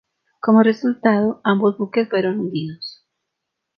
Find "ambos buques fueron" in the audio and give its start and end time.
1.43-2.39